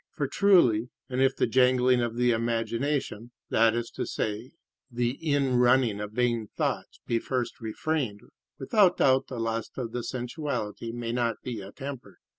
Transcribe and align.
For 0.13 0.27
truly, 0.27 0.89
but 1.09 1.19
if 1.19 1.35
the 1.35 1.45
jangling 1.45 2.01
of 2.01 2.15
the 2.15 2.31
imagination, 2.31 3.29
that 3.51 3.75
is 3.75 3.91
to 3.91 4.07
say, 4.07 4.53
the 4.89 5.11
in 5.11 5.57
running 5.57 5.99
of 6.01 6.13
vain 6.13 6.47
thoughts, 6.57 6.99
be 7.05 7.19
first 7.19 7.59
refrained, 7.61 8.21
without 8.57 8.97
doubt 8.97 9.27
the 9.27 9.37
lust 9.39 9.77
of 9.77 9.91
the 9.91 10.03
sensuality 10.03 10.91
may 10.91 11.11
not 11.11 11.35
be 11.43 11.61
attempered. 11.61 12.17